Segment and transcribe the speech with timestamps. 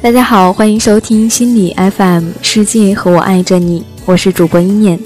[0.00, 4.96] 大家好，欢迎收听心理 FM，世界和我爱着你，我是主播一念。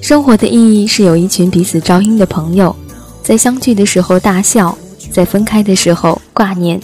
[0.00, 2.74] 生活的意义是有一群彼此照应的朋友，
[3.22, 4.76] 在相聚的时候大笑，
[5.12, 6.80] 在分开的时候挂念，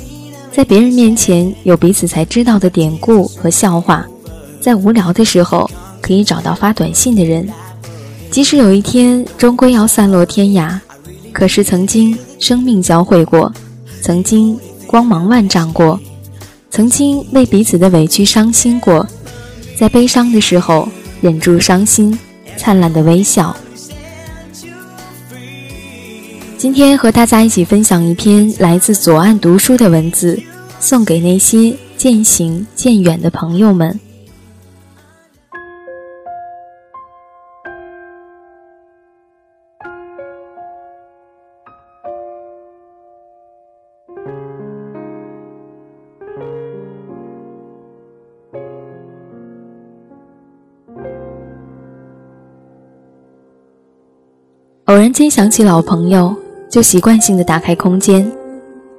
[0.53, 4.07] 在别人面前有彼此才知道的典故和笑话，
[4.61, 5.68] 在无聊的时候
[6.00, 7.46] 可以找到发短信的人。
[8.30, 10.79] 即使有一天终归要散落天涯，
[11.32, 13.53] 可是曾经生命交汇过，
[14.00, 14.57] 曾经。
[14.88, 16.00] 光芒万丈过，
[16.70, 19.06] 曾经为彼此的委屈伤心过，
[19.78, 20.88] 在悲伤的时候
[21.20, 22.18] 忍住伤心，
[22.56, 23.54] 灿烂的微笑。
[26.56, 30.42] 今天和大家一起分享一篇来自左岸读书的文字，
[30.80, 34.00] 送给那些渐行渐远的朋友们。
[55.19, 56.33] 间想起老朋友，
[56.69, 58.30] 就习惯性的打开空间，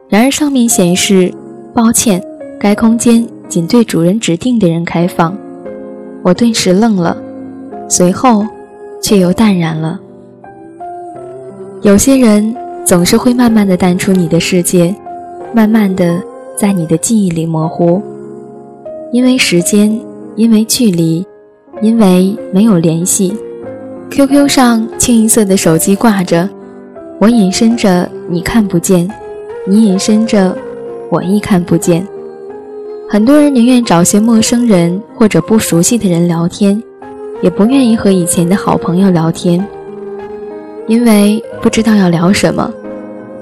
[0.09, 1.33] 然而上面显示
[1.73, 2.21] ：“抱歉，
[2.59, 5.33] 该空间仅对主人指定的人开放。”
[6.21, 7.15] 我顿时愣了，
[7.87, 8.45] 随后
[9.01, 9.97] 却又淡然了。
[11.83, 12.53] 有些人
[12.83, 14.93] 总是会慢慢的淡出你的世界，
[15.53, 16.21] 慢慢的
[16.57, 18.01] 在你的记忆里模糊，
[19.13, 19.97] 因为时间，
[20.35, 21.25] 因为距离，
[21.81, 23.33] 因为没有联系。
[24.11, 26.49] QQ 上清一色的手机挂着，
[27.19, 29.07] 我隐身着，你看不见；
[29.67, 30.57] 你隐身着，
[31.09, 32.05] 我亦看不见。
[33.07, 36.81] 很多人宁愿找些陌生人或者不熟悉的人聊天，
[37.41, 39.65] 也不愿意和以前的好朋友聊天，
[40.87, 42.73] 因为不知道要聊什么，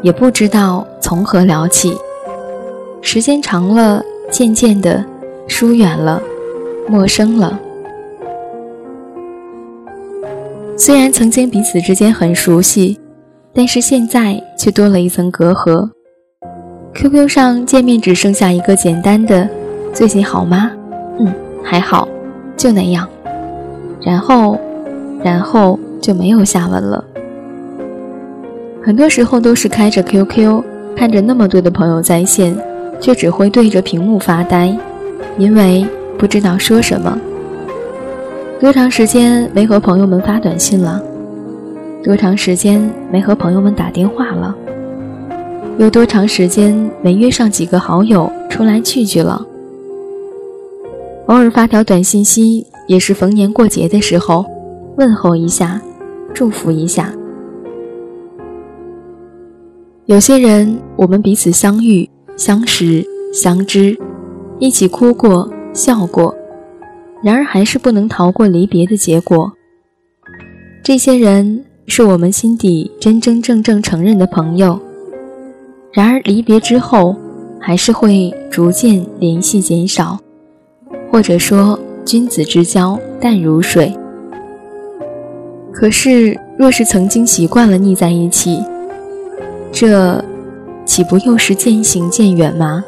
[0.01, 1.95] 也不知道从何聊起。
[3.01, 5.03] 时间长了，渐渐的
[5.47, 6.21] 疏远了，
[6.89, 7.57] 陌生了。
[10.79, 12.99] 虽然曾经彼此之间很熟悉，
[13.51, 15.89] 但是现在却多了一层隔阂。
[16.93, 19.49] QQ 上见面只剩下一个简单的
[19.91, 20.69] “最近好吗
[21.19, 21.33] ？”“嗯，
[21.63, 22.07] 还好，
[22.55, 23.09] 就那样。”
[24.05, 24.55] 然后，
[25.23, 27.03] 然后就没有下文了。
[28.83, 30.63] 很多时候都是开着 QQ，
[30.95, 32.55] 看着那么多的朋友在线，
[33.01, 34.77] 却只会对着屏幕发呆，
[35.39, 35.87] 因为
[36.19, 37.19] 不知道说什么。
[38.59, 40.99] 多长时间没和朋友们发短信了？
[42.03, 44.55] 多长时间没和朋友们打电话了？
[45.77, 49.45] 有多长时间没约上几个好友出来聚聚了？
[51.27, 54.43] 偶尔发条短信息，也是逢年过节的时候，
[54.97, 55.79] 问候一下，
[56.33, 57.13] 祝福一下。
[60.05, 63.95] 有些人，我们彼此相遇、相识、相知，
[64.57, 66.33] 一起哭过、笑过。
[67.23, 69.51] 然而，还是不能逃过离别的结果。
[70.83, 74.79] 这些人是我们心底真真正正承认的朋友。
[75.91, 77.15] 然而，离别之后，
[77.59, 80.17] 还是会逐渐联系减少，
[81.11, 83.91] 或者说君子之交淡如水。
[85.73, 88.63] 可是，若是曾经习惯了腻在一起，
[89.71, 90.23] 这
[90.85, 92.83] 岂不又是渐行渐远吗？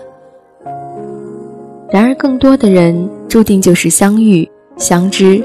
[1.91, 5.39] 然而，更多的人注定就是相遇、相知，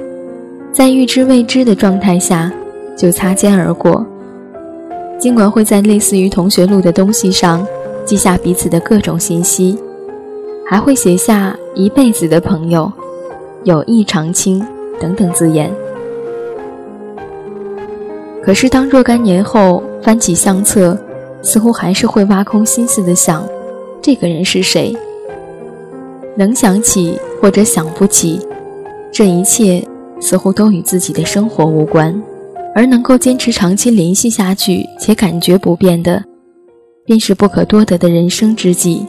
[0.73, 2.51] 在预知未知的状态下
[2.97, 4.05] 就擦肩而过。
[5.19, 7.65] 尽管会在类似于同学录的东西上
[8.07, 9.79] 记下彼此的各种信息，
[10.67, 12.91] 还会写下一辈子的朋友、
[13.65, 14.67] 友谊长青
[14.99, 15.71] 等等字眼。
[18.43, 20.99] 可是，当若干年后翻起相册，
[21.43, 23.47] 似乎还是会挖空心思的想，
[24.01, 24.97] 这个人是谁。
[26.37, 28.41] 能想起或者想不起，
[29.13, 29.87] 这一切
[30.19, 32.19] 似乎都与自己的生活无关，
[32.75, 36.25] 而能够坚持长期联系下去且感觉不变的，
[37.05, 39.05] 便是不可多得的人生知己。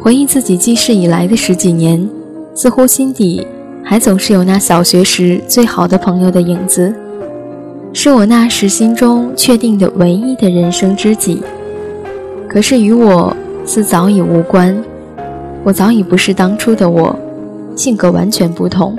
[0.00, 2.04] 回忆自己记事以来的十几年，
[2.52, 3.46] 似乎心底
[3.84, 6.92] 还总是有那小学时最好的朋友的影子。
[7.92, 11.40] 是我那时心中确定的唯一的人生知己，
[12.48, 14.76] 可是与我似早已无关。
[15.64, 17.14] 我早已不是当初的我，
[17.74, 18.96] 性格完全不同。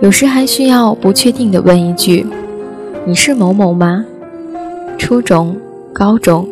[0.00, 2.26] 有时还需要不确定的问一句
[3.04, 4.04] ：“你是某某吗？”
[4.98, 5.56] 初中、
[5.92, 6.46] 高中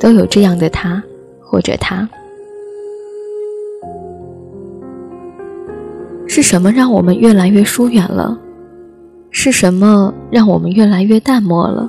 [0.00, 1.02] 都有这样的他
[1.40, 2.08] 或者他。
[6.26, 8.38] 是什么让我们越来越疏远了？
[9.30, 11.88] 是什么让我们越来越淡漠了？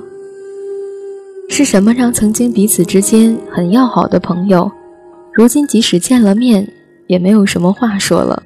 [1.56, 4.68] 是什么让曾经彼此之间很要好的朋友，
[5.32, 6.68] 如今即使见了面，
[7.06, 8.42] 也没有什么话说了？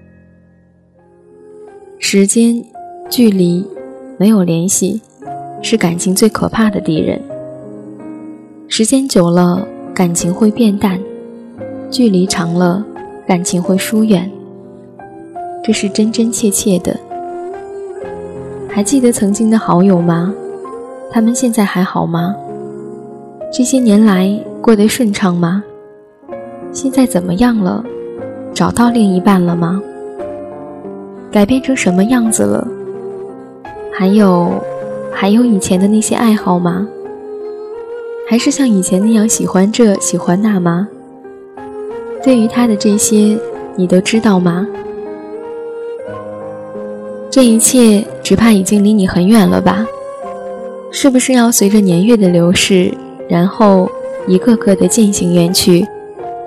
[1.99, 2.63] 时间、
[3.09, 3.67] 距离、
[4.19, 5.01] 没有联系，
[5.63, 7.19] 是感情最可怕的敌人。
[8.69, 10.99] 时间久了，感情会变淡；
[11.91, 12.85] 距离长了，
[13.27, 14.31] 感情会疏远。
[15.65, 16.95] 这是真真切切的。
[18.69, 20.35] 还记得曾经的好友吗？
[21.11, 22.37] 他们现在还好吗？
[23.51, 25.65] 这些年来过得顺畅吗？
[26.71, 27.83] 现在怎么样了？
[28.53, 29.81] 找到另一半了吗？
[31.31, 32.69] 改变成什么样子了？
[33.91, 34.53] 还有，
[35.11, 36.87] 还有以前的那些爱好吗？
[38.29, 40.87] 还是像以前那样喜欢这喜欢那吗？
[42.23, 43.39] 对于他的这些，
[43.77, 44.67] 你都知道吗？
[47.31, 49.87] 这一切只怕已经离你很远了吧？
[50.91, 52.93] 是不是要随着年月的流逝？
[53.29, 53.89] 然后
[54.27, 55.87] 一个个的渐行远去，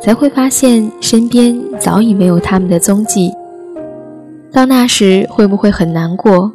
[0.02, 3.32] 才会发现身边早已没有他们的踪迹。
[4.52, 6.52] 到那时会不会很难过？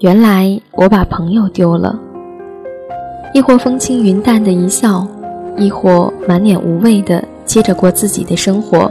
[0.00, 1.98] 原来我把朋友丢了。
[3.32, 5.06] 亦或风轻云淡的一笑，
[5.56, 8.90] 亦或满脸无畏的接着过自己的生活，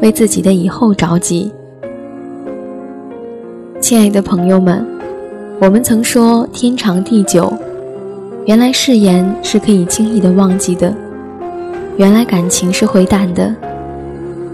[0.00, 1.52] 为自己的以后着急。
[3.80, 4.86] 亲爱的朋友们，
[5.60, 7.52] 我们曾说天长地久。
[8.48, 10.90] 原来誓言是可以轻易的忘记的，
[11.98, 13.54] 原来感情是会淡的，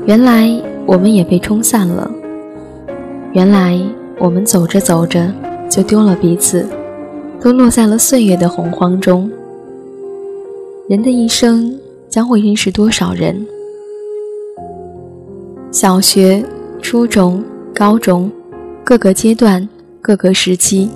[0.05, 0.50] 原来
[0.85, 2.11] 我们也被冲散了，
[3.35, 3.81] 原来
[4.19, 5.32] 我们走着走着
[5.70, 6.67] 就丢了彼此，
[7.41, 9.31] 都落在了岁月的洪荒中。
[10.88, 13.46] 人的一生将会认识多少人？
[15.70, 16.44] 小学、
[16.82, 18.29] 初中、高中，
[18.82, 19.69] 各个阶段、
[20.02, 20.91] 各个时期，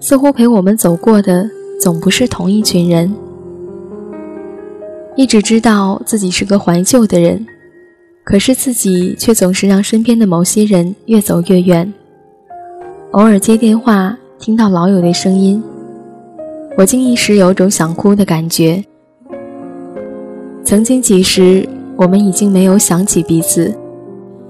[0.00, 1.48] 似乎陪我们走过的。
[1.82, 3.12] 总不是同一群人。
[5.16, 7.44] 一直知道自己是个怀旧的人，
[8.22, 11.92] 可是自己却总是让身边的某些人越走越远。
[13.10, 15.60] 偶尔接电话，听到老友的声音，
[16.78, 18.84] 我竟一时有种想哭的感觉。
[20.64, 23.74] 曾经几时，我们已经没有想起彼此，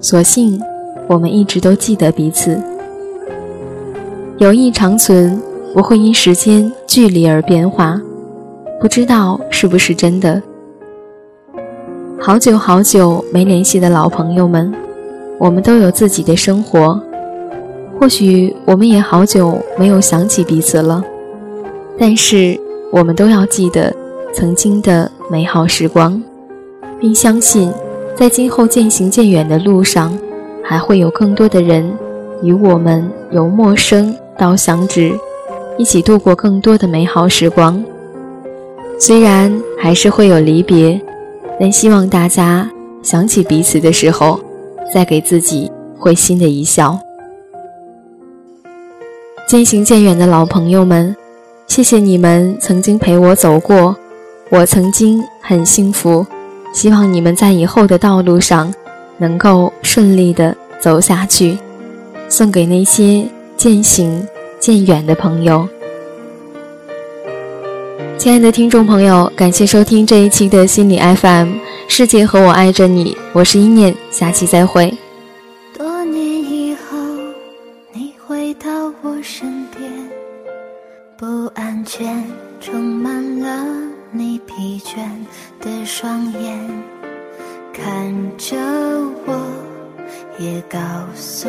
[0.00, 0.60] 所幸
[1.08, 2.60] 我们一直都记得彼此，
[4.36, 5.40] 友谊长存。
[5.74, 7.98] 不会因时间距离而变化，
[8.78, 10.42] 不知道是不是真的。
[12.20, 14.72] 好久好久没联系的老朋友们，
[15.38, 17.00] 我们都有自己的生活，
[17.98, 21.02] 或许我们也好久没有想起彼此了，
[21.98, 22.60] 但是
[22.90, 23.94] 我们都要记得
[24.34, 26.22] 曾经的美好时光，
[27.00, 27.72] 并相信
[28.14, 30.16] 在今后渐行渐远的路上，
[30.62, 31.90] 还会有更多的人
[32.42, 35.12] 与我们由陌生到相知。
[35.78, 37.82] 一起度过更多的美好时光，
[38.98, 41.00] 虽然还是会有离别，
[41.58, 42.70] 但希望大家
[43.02, 44.38] 想起彼此的时候，
[44.92, 46.98] 再给自己会心的一笑。
[49.48, 51.14] 渐行渐远的老朋友们，
[51.66, 53.96] 谢谢你们曾经陪我走过，
[54.50, 56.26] 我曾经很幸福，
[56.72, 58.72] 希望你们在以后的道路上
[59.18, 61.58] 能够顺利的走下去。
[62.28, 64.26] 送给那些渐行。
[64.62, 65.68] 渐远的朋友，
[68.16, 71.54] 亲爱的听众朋友，感谢收听这一期的心理 FM，
[71.88, 74.96] 世界和我爱着你，我是一念，下期再会。
[75.76, 76.96] 多年以后，
[77.92, 78.70] 你回到
[79.02, 79.90] 我身边，
[81.16, 82.24] 不安全
[82.60, 83.66] 充满了
[84.12, 85.00] 你疲倦
[85.60, 86.56] 的双眼，
[87.72, 88.56] 看着
[89.26, 89.34] 我，
[90.38, 90.78] 也告
[91.16, 91.48] 诉。